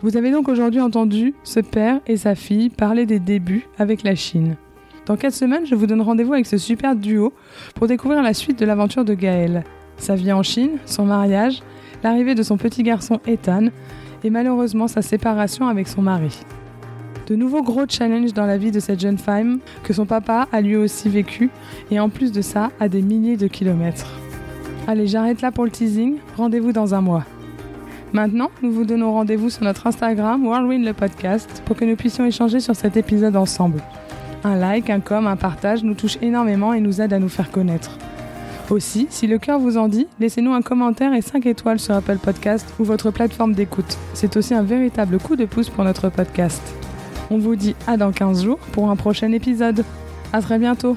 [0.00, 4.14] Vous avez donc aujourd'hui entendu ce père et sa fille parler des débuts avec la
[4.14, 4.56] Chine.
[5.04, 7.34] Dans 4 semaines, je vous donne rendez-vous avec ce super duo
[7.74, 9.64] pour découvrir la suite de l'aventure de Gaël.
[9.98, 11.60] Sa vie en Chine, son mariage,
[12.02, 13.66] l'arrivée de son petit garçon Ethan
[14.24, 16.40] et malheureusement sa séparation avec son mari
[17.30, 20.60] de nouveaux gros challenges dans la vie de cette jeune femme que son papa a
[20.60, 21.48] lui aussi vécu
[21.92, 24.10] et en plus de ça à des milliers de kilomètres.
[24.88, 27.24] Allez, j'arrête là pour le teasing, rendez-vous dans un mois.
[28.12, 32.26] Maintenant, nous vous donnons rendez-vous sur notre Instagram Whirlwind le podcast pour que nous puissions
[32.26, 33.80] échanger sur cet épisode ensemble.
[34.42, 37.52] Un like, un com, un partage nous touche énormément et nous aide à nous faire
[37.52, 37.96] connaître.
[38.70, 42.18] Aussi, si le cœur vous en dit, laissez-nous un commentaire et 5 étoiles sur Apple
[42.18, 43.98] Podcast ou votre plateforme d'écoute.
[44.14, 46.62] C'est aussi un véritable coup de pouce pour notre podcast.
[47.30, 49.84] On vous dit à dans 15 jours pour un prochain épisode.
[50.32, 50.96] À très bientôt